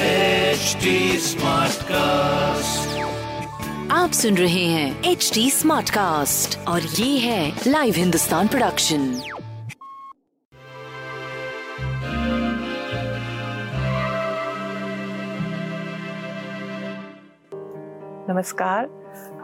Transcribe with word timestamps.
HD 0.00 0.90
Smartcast. 1.22 2.92
आप 3.90 4.10
सुन 4.12 4.34
रहे 4.34 4.64
हैं 4.64 5.02
एच 5.04 5.30
डी 5.34 5.50
स्मार्ट 5.50 5.90
कास्ट 5.90 6.68
और 6.68 6.80
ये 6.82 7.18
है 7.18 7.52
लाइव 7.66 7.94
हिंदुस्तान 7.96 8.48
प्रोडक्शन 8.48 8.98
नमस्कार। 18.30 18.88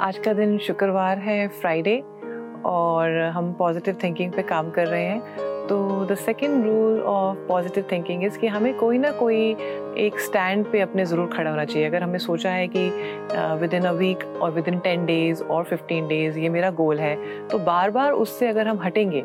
आज 0.01 0.19
का 0.19 0.33
दिन 0.33 0.59
शुक्रवार 0.59 1.19
है 1.19 1.49
फ्राइडे 1.49 1.99
और 2.67 3.33
हम 3.35 3.53
पॉजिटिव 3.53 3.99
थिंकिंग 4.03 4.33
पे 4.33 4.43
काम 4.43 4.71
कर 4.71 4.87
रहे 4.87 5.05
हैं। 5.05 5.46
तो 5.69 6.05
the 6.11 6.15
second 6.17 6.65
rule 6.65 7.01
of 7.03 7.39
positive 7.49 7.85
thinking 7.93 8.25
is 8.25 8.39
कि 8.39 8.47
हमें 8.47 8.73
कोई 8.79 8.99
ना 8.99 9.11
कोई 9.13 9.39
एक 9.99 10.19
स्टैंड 10.21 10.65
पे 10.73 10.81
अपने 10.81 11.05
ज़रूर 11.05 11.29
खड़ा 11.29 11.51
होना 11.51 11.65
चाहिए। 11.65 11.89
अगर 11.89 12.03
हमने 12.03 12.19
सोचा 12.19 12.51
है 12.51 12.67
कि 12.77 12.89
विद 13.61 13.75
इन 13.75 13.85
अ 13.85 13.93
वीक 13.93 14.25
और 14.43 14.51
विद 14.53 14.69
इन 14.69 14.79
टेन 14.79 15.07
डेज़ 15.07 15.43
और 15.43 15.65
फिफ्टीन 15.65 16.09
डेज़ 16.09 16.39
ये 16.39 16.49
मेरा 16.49 16.71
गोल 16.81 17.01
है 17.01 17.17
तो 17.49 17.59
बार 17.61 17.91
बार 17.91 18.13
उससे 18.15 18.49
अगर 18.49 18.69
हम 18.69 18.81
हटेंगे 18.83 19.25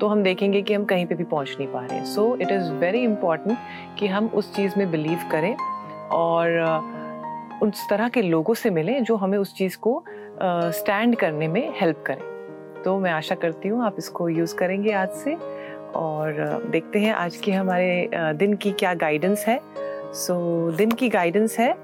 तो 0.00 0.06
हम 0.06 0.22
देखेंगे 0.22 0.62
कि 0.62 0.74
हम 0.74 0.84
कहीं 0.84 1.06
पे 1.06 1.14
भी 1.14 1.24
पहुँच 1.24 1.56
नहीं 1.58 1.68
पा 1.68 1.84
रहे 1.84 2.04
so 2.06 2.34
it 2.36 2.50
is 2.50 2.72
very 2.80 3.02
important 3.04 3.58
कि 3.98 4.06
हम 4.06 4.26
उस 4.34 4.54
चीज़ 4.56 4.78
में 4.78 4.90
बिलीव 4.90 5.28
करें 5.32 5.54
और 6.12 6.60
उस 7.62 7.86
तरह 7.90 8.08
के 8.08 8.22
लोगों 8.22 8.54
से 8.54 8.70
मिलें 8.70 9.02
जो 9.04 9.16
हमें 9.16 9.38
उस 9.38 9.54
चीज़ 9.54 9.76
को 9.78 10.02
स्टैंड 10.42 11.16
करने 11.16 11.48
में 11.48 11.72
हेल्प 11.80 12.02
करें। 12.06 12.22
तो 12.84 12.98
मैं 12.98 13.10
आशा 13.10 13.34
करती 13.34 13.68
हूँ 13.68 13.84
आप 13.84 13.96
इसको 13.98 14.28
यूज़ 14.28 14.54
करेंगे 14.56 14.92
आज 14.92 15.08
से। 15.14 15.36
और 15.94 16.62
देखते 16.70 16.98
हैं 16.98 17.12
आज 17.14 17.36
की 17.36 17.52
हमारे 17.52 18.10
दिन 18.14 18.54
की 18.54 18.72
क्या 18.72 18.94
गाइडेंस 18.94 19.44
है। 19.48 19.60
सो 20.14 20.70
so, 20.70 20.76
दिन 20.76 20.90
की 20.90 21.08
गाइडेंस 21.08 21.58
है 21.58 21.74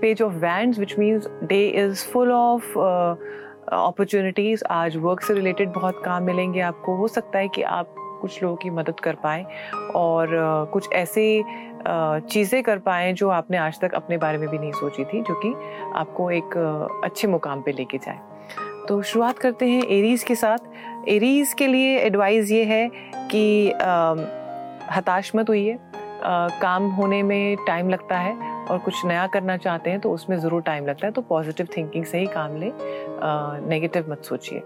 page 0.00 0.22
of 0.22 0.32
wands 0.32 0.78
which 0.78 0.98
means 0.98 1.28
day 1.44 1.66
is 1.68 2.04
full 2.04 2.32
of 2.32 2.78
opportunities 3.72 4.64
आज 4.70 4.96
वर्क 4.96 5.20
से 5.20 5.34
रिलेटेड 5.34 5.72
बहुत 5.72 6.02
काम 6.04 6.22
मिलेंगे 6.22 6.60
आपको। 6.60 6.96
हो 6.96 7.08
सकता 7.08 7.38
है 7.38 7.48
कि 7.48 7.62
आप 7.62 7.94
कुछ 8.20 8.42
लोगों 8.42 8.56
की 8.56 8.70
मदद 8.70 9.00
कर 9.00 9.14
पाएँ 9.14 9.44
और 9.94 10.26
uh, 10.28 10.72
कुछ 10.72 10.92
ऐसे 10.92 11.42
uh, 11.42 12.28
चीज़ें 12.30 12.62
कर 12.62 12.78
पाएँ 12.78 13.12
जो 13.12 13.28
आपने 13.28 13.56
आज 13.56 13.80
तक 13.80 13.94
अपने 13.94 14.18
बारे 14.18 14.38
में 14.38 14.48
भी 14.48 14.58
नहीं 14.58 14.72
सोची 14.72 15.04
थी 15.04 15.22
जो 15.22 15.34
कि 15.34 15.54
आपको 15.94 16.30
एक 16.30 16.44
uh, 16.44 17.04
अच्छे 17.04 17.28
मुकाम 17.28 17.62
पे 17.62 17.72
लेके 17.72 17.98
जाए। 17.98 18.18
तो 18.88 19.00
शुरुआत 19.02 19.38
करते 19.38 19.66
हैं 19.66 19.82
एरीज़ 19.84 20.24
के 20.24 20.34
साथ। 20.34 21.08
एरीज़ 21.08 21.54
के 21.54 21.66
लिए 21.66 21.98
एडवाइस 21.98 22.50
ये 22.50 22.64
है 22.64 22.90
कि 23.30 23.70
आ, 23.70 24.14
हताश 24.90 25.30
मत 25.36 25.48
हुई 25.48 25.58
होइए 25.60 25.78
काम 26.60 26.88
होने 26.90 27.22
में 27.22 27.56
टाइम 27.66 27.88
लगता 27.90 28.18
है 28.18 28.34
और 28.64 28.78
कुछ 28.78 29.04
नया 29.06 29.26
करना 29.26 29.56
चाहते 29.56 29.90
हैं 29.90 30.00
तो 30.00 30.10
उसमें 30.10 30.36
ज़रूर 30.40 30.62
टाइम 30.62 30.86
लगता 30.86 31.06
है 31.06 31.12
तो 31.12 31.22
पॉजिटिव 31.22 31.68
थिंकिंग 31.76 32.04
से 32.04 32.18
ही 32.18 32.26
काम 32.26 32.56
लें। 32.56 32.70
नेगेटिव 33.68 34.10
मत 34.10 34.22
सोचिए। 34.24 34.62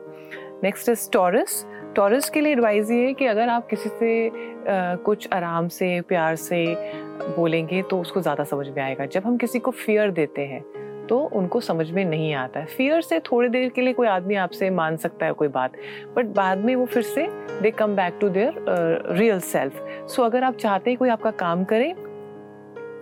नेक्स्ट 0.63 0.89
इज़ 0.89 1.11
टॉरस 1.13 1.65
टॉरस 1.97 2.29
के 2.31 2.41
लिए 2.41 2.53
एडवाइस 2.53 2.91
ये 2.91 3.07
है 3.07 3.13
कि 3.15 3.27
अगर 3.27 3.49
आप 3.49 3.67
किसी 3.69 3.89
से 3.89 4.29
आ, 4.29 4.95
कुछ 4.97 5.29
आराम 5.33 5.69
से 5.69 6.01
प्यार 6.01 6.37
से 6.37 6.65
बोलेंगे 7.37 7.83
तो 7.83 8.01
उसको 8.01 8.21
ज़्यादा 8.21 8.45
समझ 8.45 8.69
में 8.69 8.83
आएगा। 8.83 9.07
जब 9.07 9.23
हम 9.27 9.37
किसी 9.37 9.59
को 9.59 9.71
फियर 9.71 10.11
देते 10.11 10.47
हैं 10.47 10.65
तो 11.09 11.19
उनको 11.33 11.61
समझ 11.61 11.91
में 11.91 12.05
नहीं 12.05 12.33
आता 12.35 12.61
है। 12.61 12.67
फियर 12.67 13.01
से 13.01 13.19
थोड़ी 13.21 13.49
देर 13.49 13.69
के 13.69 13.81
लिए 13.81 13.93
कोई 13.93 14.07
आदमी 14.07 14.35
आपसे 14.35 14.71
मान 14.71 14.97
सकता 14.97 15.27
है 15.27 15.33
कोई 15.33 15.49
बात 15.49 15.73
बट 16.17 16.27
बाद 16.27 16.59
में 16.59 16.75
वो 16.77 16.87
फिर 16.87 17.03
से 17.03 17.27
they 17.61 17.71
come 17.71 17.97
back 17.97 18.19
to 18.21 18.29
their 18.29 18.55
real 19.11 19.41
self 19.41 20.07
सो 20.09 20.23
अगर 20.23 20.45
आप 20.45 20.57
चाहते 20.57 20.91
हैं 20.91 20.99
कोई 20.99 21.09
आपका 21.09 21.31
काम 21.31 21.65
करे 21.65 21.95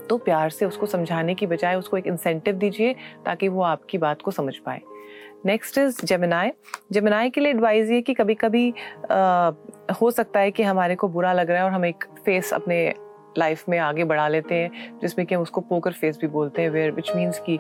तो 0.09 0.17
प्यार 0.17 0.51
से 0.51 0.67
उसको 0.67 0.87
समझाने 0.87 1.35
की 1.35 1.47
बजाय 1.47 1.77
उसको 1.77 1.97
एक 1.97 2.07
इंसेंटिव 2.07 2.55
दीजिए 2.55 2.95
ताकि 3.27 3.49
वो 3.49 3.63
आपकी 3.63 3.99
बात 3.99 4.23
को 4.23 4.31
समझ 4.31 4.57
पाए। 4.57 4.81
नेक्स्ट 5.47 5.79
इज़ 5.79 6.05
जेमिनाई 6.07 6.51
जेमिनाई 6.93 7.31
के 7.31 7.41
लिए 7.41 7.51
एडवाइज 7.51 7.91
ये 7.91 8.01
कि 8.01 8.15
कभी 8.15 8.35
कभी 8.35 8.75
आ, 9.11 9.51
हो 10.01 10.11
सकता 10.11 10.41
है 10.41 10.51
कि 10.51 10.63
हमारे 10.63 10.95
को 10.95 11.09
बुरा 11.09 11.33
लग 11.33 11.51
रहा 11.51 11.59
है 11.59 11.65
और 11.65 11.73
हम 11.73 11.85
एक 11.85 12.05
फेस 12.25 12.53
अपने 12.55 12.95
लाइफ 13.39 13.69
में 13.69 13.79
आगे 13.79 14.05
बढ़ा 14.05 14.27
लेते 14.29 14.55
हैं, 14.55 14.99
जिसमें 15.03 15.27
कि 15.27 15.35
हम 15.35 15.43
उसको 15.43 15.61
पोकर 15.61 15.93
फेस 15.93 16.19
भी 16.21 16.27
बोलते 16.29 16.63
हैं 16.63 16.71
वेयर 16.71 16.91
विच 16.91 17.11
मीन्स 17.17 17.39
कि 17.47 17.59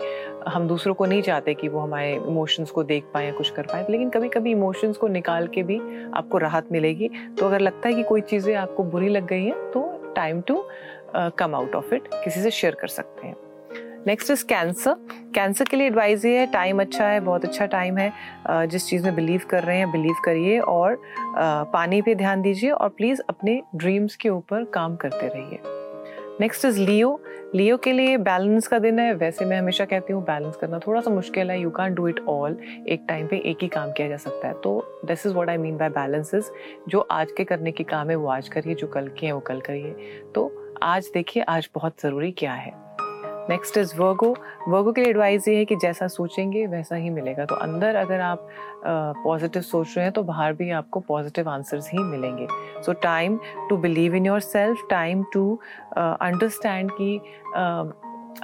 हम 0.48 0.66
दूसरों 0.68 0.94
को 0.94 1.06
नहीं 1.06 1.22
चाहते 1.22 1.54
कि 1.54 1.68
वो 1.68 1.80
हमारे 1.80 2.12
इमोशंस 2.14 2.70
को 2.70 2.82
देख 2.84 3.04
पाए 3.14 3.30
कुछ 3.32 3.50
कर 3.50 3.66
पाए, 3.66 3.86
लेकिन 3.90 4.10
कभी 4.10 4.28
कभी 4.28 4.50
इमोशंस 4.50 4.96
को 4.96 5.08
निकाल 5.08 5.46
के 5.46 5.62
भी 5.62 5.80
आपको 6.14 6.38
राहत 6.38 6.72
मिलेगी। 6.72 7.10
तो 7.38 7.46
अगर 7.46 7.60
लगता 7.60 7.88
है 7.88 7.94
कि 7.94 8.02
कोई 8.02 8.20
चीज़ें 8.22 8.54
आपको 8.54 8.84
बुरी 8.84 9.08
लग 9.08 9.26
गई 9.26 9.44
हैं 9.44 9.70
तो 9.72 10.12
time 10.16 10.40
to 10.40 10.64
come 11.38 11.54
out 11.54 11.74
of 11.74 11.94
it 11.94 12.08
किसी 12.14 12.40
से 12.40 12.50
शेयर 12.50 12.74
कर 12.74 12.88
सकते 12.88 13.26
हैं। 13.26 13.36
नेक्स्ट 14.06 14.30
इज़ 14.30 14.44
कैंसर 14.44 14.94
कैंसर 15.34 15.64
के 15.64 15.76
लिए 15.76 15.86
एडवाइस 15.86 16.24
ये 16.24 16.38
है 16.38 16.46
टाइम 16.52 16.80
अच्छा 16.80 17.06
है, 17.06 17.20
बहुत 17.20 17.44
अच्छा 17.44 17.66
टाइम 17.66 17.98
है 17.98 18.66
जिस 18.68 18.88
चीज़ 18.88 19.04
में 19.04 19.14
बिलीव 19.16 19.42
कर 19.50 19.62
रहे 19.64 19.76
हैं 19.78 19.90
बिलीव 19.92 20.16
करिए 20.24 20.58
और 20.60 21.00
पानी 21.72 22.00
पे 22.02 22.14
ध्यान 22.14 22.42
दीजिए 22.42 22.70
और 22.70 22.88
प्लीज़ 22.88 23.20
अपने 23.28 23.60
ड्रीम्स 23.76 24.16
के 24.16 24.28
ऊपर 24.28 24.64
काम 24.74 24.96
करते 24.96 25.28
रहिए। 25.28 25.60
नेक्स्ट 26.40 26.64
इज़ 26.64 26.80
लियो 26.80 27.20
लियो 27.54 27.76
के 27.76 27.92
लिए 27.92 28.16
बैलेंस 28.18 28.66
का 28.68 28.78
दिन 28.78 28.98
है, 28.98 29.12
वैसे 29.14 29.44
मैं 29.44 29.58
हमेशा 29.58 29.84
कहती 29.84 30.12
हूँ 30.12 30.22
बैलेंस 30.24 30.56
करना 30.56 30.78
थोड़ा 30.86 31.00
सा 31.00 31.10
मुश्किल 31.10 31.50
है 31.50 31.60
you 31.60 31.70
can 31.70 31.94
do 31.94 32.08
it 32.08 32.20
all 32.28 32.58
एक 32.88 33.04
टाइम 33.08 33.26
पे 33.26 33.36
एक 33.46 33.58
ही 33.62 33.68
काम 33.68 33.92
किया 33.92 34.08
जा 34.08 34.16
सकता 34.16 34.48
है। 34.48 34.54
तो 34.54 35.00
this 35.04 35.26
is 35.26 35.34
what 35.34 35.48
I 35.48 35.56
mean 35.56 35.76
by 35.78 35.88
balances 35.90 36.50
जो 36.88 37.06
आज 37.10 37.32
के 37.36 37.44
करने 37.44 37.72
के 37.72 37.84
काम 37.84 38.10
है, 38.10 38.16
वो 38.16 38.28
आज 38.28 38.48
करिए, 38.48 38.74
जो 38.74 38.86
कल 38.86 39.08
के 39.18 39.26
हैं, 39.26 39.32
वो 39.32 39.40
कल 39.40 39.60
करिए। 39.60 40.22
तो 40.34 40.50
आज 40.82 41.10
देखिए, 41.14 41.42
आज 41.42 41.68
बहुत 41.74 42.00
ज़रूरी 42.02 42.32
क्या 42.32 42.52
है। 42.52 42.83
नेक्स्ट 43.50 43.76
इज़ 43.78 43.94
वर्गो 43.96 44.28
वर्गो 44.68 44.92
के 44.92 45.00
लिए 45.00 45.10
एडवाइस 45.10 45.48
ये 45.48 45.56
है 45.56 45.64
कि 45.64 45.76
जैसा 45.76 46.06
सोचेंगे 46.08 46.66
वैसा 46.66 46.96
ही 46.96 47.10
मिलेगा। 47.10 47.44
तो 47.44 47.54
अंदर 47.54 47.94
अगर 47.94 48.20
आप 48.20 48.48
पॉजिटिव 48.86 49.62
uh, 49.62 49.68
सोच 49.68 49.94
रहे 49.96 50.04
हैं 50.04 50.12
तो 50.12 50.22
बाहर 50.22 50.52
भी 50.52 50.70
आपको 50.70 51.00
पॉजिटिव 51.00 51.48
आंसर्स 51.48 51.90
ही 51.92 51.98
मिलेंगे। 51.98 52.46
So 52.82 52.92
time 52.92 53.38
to 53.68 53.76
believe 53.76 54.14
in 54.14 54.26
yourself 54.40 54.86
time 54.90 55.24
to 55.32 55.58
understand 55.96 56.90
कि 56.90 57.16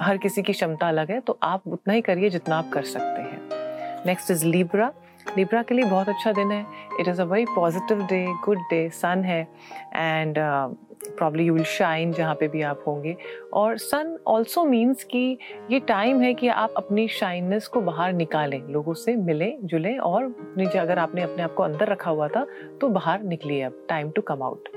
हर 0.01 0.17
किसी 0.17 0.41
की 0.41 0.53
क्षमता 0.53 0.87
अलग 0.87 1.11
है 1.11 1.19
तो 1.19 1.37
आप 1.43 1.67
उतना 1.67 1.93
ही 1.93 2.01
करिए 2.01 2.29
जितना 2.29 2.57
आप 2.57 2.69
कर 2.73 2.83
सकते 2.85 3.21
हैं। 3.21 3.39
नेक्स्ट 4.05 4.31
इज़ 4.31 4.45
लिब्रा 4.45 4.91
लिब्रा 5.37 5.63
के 5.63 5.75
लिए 5.75 5.85
बहुत 5.85 6.09
अच्छा 6.09 6.31
दिन 6.31 6.51
है। 6.51 6.65
It 6.99 7.07
is 7.07 7.21
a 7.21 7.25
very 7.25 7.45
positive 7.45 8.01
day 8.01 8.25
good 8.45 8.57
day 8.57 8.89
sun 8.89 9.23
है। 9.23 9.41
And 9.95 10.35
probably 11.07 11.43
you 11.43 11.53
will 11.53 11.63
shine 11.63 12.11
जहाँ 12.11 12.35
पे 12.35 12.47
भी 12.47 12.61
आप 12.61 12.83
होंगे। 12.87 13.15
और 13.53 13.77
सन 13.77 14.17
ऑल्सो 14.27 14.63
मीन्स 14.65 15.03
कि 15.03 15.37
ये 15.71 15.79
टाइम 15.79 16.21
है 16.21 16.33
कि 16.33 16.47
आप 16.47 16.73
अपनी 16.77 17.07
शाइननेस 17.07 17.67
को 17.67 17.81
बाहर 17.81 18.13
निकालें, 18.13 18.61
लोगों 18.67 18.93
से 18.93 19.15
मिलें, 19.15 19.57
जुलें। 19.63 19.97
और 19.99 20.23
अगर 20.77 20.99
आपने 20.99 21.21
अपने 21.21 21.43
आप 21.43 21.53
को 21.53 21.63
अंदर 21.63 21.87
रखा 21.87 22.11
हुआ 22.11 22.27
था 22.27 22.45
तो 22.81 22.89
बाहर 22.89 23.23
निकलिए 23.23 23.61
अब 23.61 23.85
time 23.89 24.11
to 24.11 24.21
come 24.21 24.43
out 24.43 24.69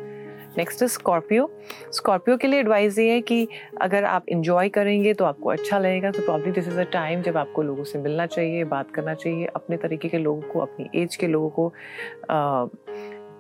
next 0.58 0.82
is 0.82 0.90
Scorpio 0.90 1.50
Scorpio 1.92 2.36
के 2.36 2.48
लिए 2.48 2.60
एडवाइस 2.60 2.98
ये 2.98 3.12
है 3.12 3.20
कि 3.20 3.46
अगर 3.80 4.04
आप 4.04 4.28
इंजॉय 4.28 4.68
करेंगे 4.68 5.14
तो 5.14 5.24
आपको 5.24 5.48
अच्छा 5.50 5.78
लगेगा 5.78 6.10
तो 6.10 6.22
probably 6.22 6.52
this 6.52 6.68
is 6.68 6.80
a 6.80 6.84
time 6.92 7.22
जब 7.22 7.36
आपको 7.36 7.62
लोगों 7.62 7.84
से 7.84 7.98
मिलना 7.98 8.26
चाहिए, 8.26 8.64
बात 8.64 8.90
करना 8.90 9.14
चाहिए, 9.14 9.46
अपने 9.46 9.76
तरीके 9.76 10.08
के 10.08 10.18
लोगों 10.18 10.42
को, 10.42 10.60
अपनी 10.60 10.88
एज 11.02 11.16
के 11.16 11.26
लोगों 11.26 11.50
को 11.50 11.72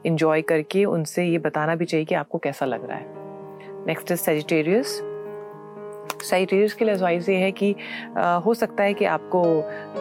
इंजॉय 0.06 0.42
करके 0.42 0.84
उनसे 0.84 1.24
ये 1.24 1.38
बताना 1.38 1.74
भी 1.74 1.84
चाहिए 1.84 2.06
कि 2.06 2.14
आपको 2.14 2.38
कैसा 2.38 2.66
लग 2.66 2.88
रहा 2.88 2.98
है। 2.98 3.86
नेक्स्ट 3.86 4.10
इज़ 4.12 4.20
सेजिटेरियस 4.20 5.00
साइटेरियस 6.22 6.74
के 6.74 6.84
लिए 6.84 6.94
एडवाइस 6.94 7.28
ये 7.28 7.36
है 7.36 7.52
कि 7.52 7.74
आ, 8.16 8.34
हो 8.36 8.54
सकता 8.54 8.84
है 8.84 8.94
कि 8.94 9.04
आपको 9.04 9.42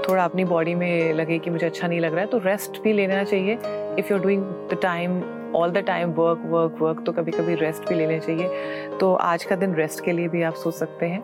थोड़ा 0.10 0.24
अपनी 0.24 0.46
बॉडी 0.46 0.76
में 0.76 1.14
लगे 1.14 1.40
कि 1.40 1.50
मुझे 1.50 1.66
अच्छा 1.66 1.88
नहीं 1.88 2.00
लग 2.00 2.12
रहा 2.12 2.22
है 2.22 2.28
तो 2.28 2.38
रेस्ट 2.38 2.82
भी 2.82 2.94
लेना 2.94 3.24
चाहिए। 3.24 3.58
If 4.00 4.12
you 4.12 4.18
are 4.18 4.24
doing 4.24 4.44
the 4.44 4.80
time 4.82 5.22
all 5.56 5.72
the 5.72 5.78
time 5.78 6.12
work 6.12 6.42
work 6.46 6.82
work 6.82 7.04
तो 7.06 7.12
कभी 7.12 7.32
कभी 7.32 7.56
रेस्ट 7.56 7.90
भी 7.90 7.96
लेना 7.96 8.18
चाहिए। 8.18 8.98
तो 9.00 9.14
आज 9.14 9.44
का 9.44 9.56
दिन 9.56 9.76
रेस्ट 9.76 10.04
के 10.06 10.12
लिए 10.12 10.28
भी 10.28 10.44
आप 10.44 10.54
सोच 10.54 10.74
सकते 10.74 11.06
हैं। 11.06 11.24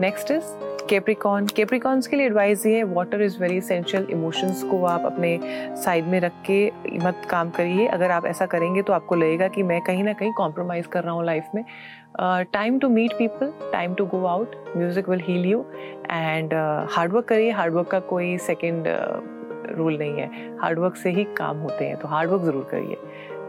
नेक्स्ट 0.00 0.30
इज़ 0.30 0.73
केप्रिकॉन 0.88 1.46
केप्रिकॉन्स 1.46 2.06
के 2.06 2.16
लिए 2.16 2.26
एडवाइस 2.26 2.64
ये 2.66 2.76
है 2.76 2.84
water 2.84 3.22
is 3.22 3.38
very 3.40 3.56
essential 3.56 4.06
emotions 4.10 4.62
को 4.70 4.84
आप 4.84 5.04
अपने 5.06 5.38
साइड 5.84 6.06
में 6.06 6.18
रख 6.20 6.32
के 6.46 6.66
मत 7.04 7.26
काम 7.30 7.50
करिए। 7.50 7.86
अगर 7.86 8.10
आप 8.10 8.26
ऐसा 8.26 8.46
करेंगे 8.46 8.82
तो 8.82 8.92
आपको 8.92 9.14
लगेगा 9.14 9.48
कि 9.48 9.62
मैं 9.62 9.80
कहीं 9.82 10.04
ना 10.04 10.12
कहीं 10.12 10.32
कॉम्प्रोमाइज़ 10.32 10.88
कर 10.88 11.04
रहा 11.04 11.14
हूँ 11.14 11.24
लाइफ 11.24 11.48
में। 11.54 11.64
Time 12.52 12.78
to 12.78 12.88
meet 12.88 13.12
people 13.18 13.52
time 13.72 13.94
to 13.94 14.06
go 14.06 14.24
out 14.26 14.56
music 14.76 15.08
will 15.08 15.20
heal 15.20 15.46
you 15.46 15.64
and 16.10 16.54
hard work 16.90 17.24
करिए। 17.28 17.50
हार्डवर्क 17.52 17.88
का 17.88 18.00
कोई 18.10 18.36
सेकेंड 18.40 18.88
रूल 19.76 19.96
नहीं 19.98 20.18
है। 20.18 20.58
हार्डवर्क 20.58 20.96
से 20.96 21.10
ही 21.10 21.24
काम 21.36 21.58
होते 21.58 21.84
हैं। 21.84 21.96
तो 21.96 22.08
हार्डवर्क 22.08 22.42
ज़रूर 22.42 22.68
करिए। 22.70 22.96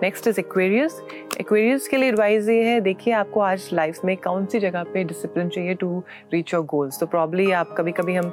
नेक्स्ट 0.02 0.28
इज़ 0.28 0.40
एक्वेरियस 0.40 1.00
एक्वेरियस 1.40 1.88
के 1.88 1.98
लिए 1.98 2.10
एडवाइस 2.10 2.48
ये 2.50 2.64
है, 2.64 2.80
देखिए 2.82 3.14
आपको 3.14 3.40
आज 3.40 3.70
लाइफ 3.74 4.00
में 4.06 4.16
कौन 4.18 4.46
सी 4.46 4.60
जगह 4.60 4.84
पे 4.94 5.04
डिसिप्लिन 5.04 5.50
चाहिए 5.50 5.74
टू 5.74 6.04
रीच 6.34 6.54
योर 6.54 6.64
गोल्स 6.66 7.00
तो 7.00 7.06
प्रॉब्ली 7.06 7.50
आप 7.52 7.74
कभी 7.78 7.92
कभी 7.92 8.16
हम 8.16 8.32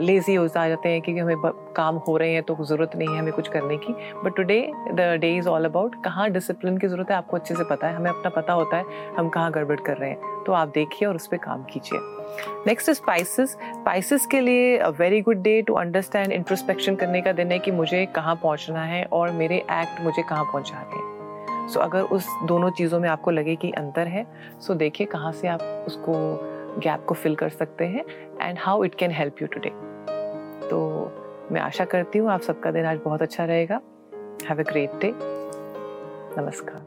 लेज़ी 0.00 0.34
हो 0.34 0.46
जाते 0.48 0.88
हैं 0.88 1.00
क्योंकि 1.02 1.20
हमें 1.20 1.36
काम 1.76 1.96
हो 2.08 2.16
रहे 2.16 2.32
हैं 2.32 2.42
तो 2.42 2.56
ज़रूरत 2.62 2.96
नहीं 2.96 3.08
है 3.08 3.18
हमें 3.18 3.32
कुछ 3.32 3.48
करने 3.48 3.76
की। 3.76 3.92
But 4.24 4.36
today 4.36 4.60
the 4.92 5.16
day 5.20 5.34
is 5.36 5.48
all 5.48 5.64
about 5.64 6.02
कहाँ 6.04 6.30
डिसिप्लिन 6.30 6.78
की 6.78 6.88
ज़रूरत 6.88 7.10
है 7.10 7.16
आपको 7.16 7.36
अच्छे 7.36 7.54
से 7.54 7.64
पता 7.64 7.88
है, 7.88 7.94
हमें 7.96 8.10
अपना 8.10 8.30
पता 8.30 8.52
होता 8.52 8.76
है 8.76 9.14
हम 9.18 9.28
कहाँ 9.28 9.52
गड़बड़ 9.52 9.80
कर 9.80 9.96
रहे 9.96 10.10
हैं। 10.10 10.35
तो 10.46 10.52
आप 10.52 10.68
देखिए 10.68 11.08
और 11.08 11.16
उस 11.16 11.26
पर 11.26 11.36
काम 11.36 11.64
कीजिए। 11.64 12.00
नेक्स्ट 12.66 12.90
स्पाइसेस 12.90 13.50
स्पाइसेस 13.50 14.26
के 14.26 14.40
लिए 14.40 14.78
a 14.78 14.88
very 14.98 15.20
good 15.20 15.42
day 15.42 15.62
to 15.62 15.74
understand 15.74 16.32
introspection 16.32 16.96
करने 16.96 17.22
का 17.22 17.32
दिन 17.32 17.52
है 17.52 17.58
कि 17.58 17.70
मुझे 17.70 18.06
कहाँ 18.06 18.40
पहुँचना 18.42 18.84
है 18.84 19.08
और 19.12 19.32
मेरे 19.32 19.56
एक्ट 19.56 20.04
मुझे 20.04 20.22
कहाँ 20.22 20.44
पहुँचा 20.44 20.82
रहे 20.82 20.96
हैं। 20.96 21.68
सो 21.68 21.80
अगर 21.80 22.02
उस 22.14 22.26
दोनों 22.48 22.70
चीज़ों 22.70 23.00
में 23.00 23.08
आपको 23.08 23.30
लगे 23.30 23.56
कि 23.56 23.70
अंतर 23.70 24.06
है 24.06 24.26
सो 24.60 24.72
so 24.72 24.78
देखिए 24.78 25.06
कहाँ 25.06 25.32
से 25.32 25.48
आप 25.48 25.84
उसको 25.86 26.12
गैप 26.80 27.04
को 27.04 27.14
फिल 27.14 27.34
कर 27.34 27.48
सकते 27.48 27.84
हैं 27.84 28.04
and 28.42 28.58
how 28.60 28.84
it 28.84 28.94
can 28.94 29.10
help 29.10 29.42
you 29.42 29.48
today 29.48 29.70
तो 30.68 31.12
मैं 31.52 31.60
आशा 31.60 31.84
करती 31.84 32.18
हूँ 32.18 32.30
आप 32.30 32.40
सबका 32.40 32.70
दिन 32.70 32.86
आज 32.86 33.00
बहुत 33.04 33.22
अच्छा 33.22 33.44
रहेगा। 33.44 33.80
हैव 34.48 34.60
अ 34.60 34.64
ग्रेट 34.70 34.90
डे 35.00 35.12
नमस्कार। 36.38 36.86